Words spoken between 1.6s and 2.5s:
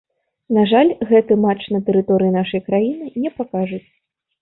на тэрыторыі